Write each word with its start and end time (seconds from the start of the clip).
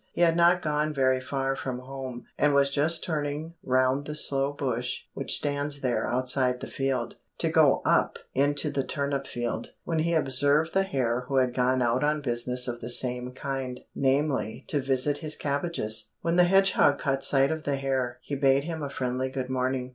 He 0.13 0.21
had 0.21 0.35
not 0.35 0.63
gone 0.63 0.95
very 0.95 1.21
far 1.21 1.55
from 1.55 1.77
home, 1.77 2.25
and 2.35 2.55
was 2.55 2.71
just 2.71 3.03
turning 3.03 3.53
round 3.61 4.05
the 4.07 4.15
sloe 4.15 4.51
bush 4.51 5.03
which 5.13 5.35
stands 5.35 5.81
there 5.81 6.07
outside 6.07 6.59
the 6.59 6.65
field, 6.65 7.17
to 7.37 7.49
go 7.49 7.83
up 7.85 8.17
into 8.33 8.71
the 8.71 8.83
turnip 8.83 9.27
field, 9.27 9.73
when 9.83 9.99
he 9.99 10.15
observed 10.15 10.73
the 10.73 10.81
hare 10.81 11.25
who 11.27 11.35
had 11.35 11.53
gone 11.53 11.83
out 11.83 12.03
on 12.03 12.19
business 12.21 12.67
of 12.67 12.81
the 12.81 12.89
same 12.89 13.31
kind, 13.33 13.81
namely, 13.93 14.65
to 14.69 14.81
visit 14.81 15.19
his 15.19 15.35
cabbages. 15.35 16.09
When 16.21 16.35
the 16.35 16.45
hedgehog 16.45 16.97
caught 16.97 17.23
sight 17.23 17.51
of 17.51 17.61
the 17.63 17.75
hare, 17.75 18.17
he 18.23 18.33
bade 18.33 18.63
him 18.63 18.81
a 18.81 18.89
friendly 18.89 19.29
good 19.29 19.51
morning. 19.51 19.89